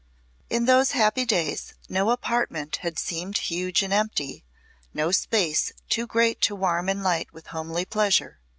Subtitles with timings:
[0.49, 4.43] In those happy days no apartment had seemed huge and empty,
[4.95, 8.39] no space too great to warm and light with homely pleasure.